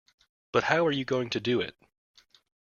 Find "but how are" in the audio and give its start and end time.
0.51-0.91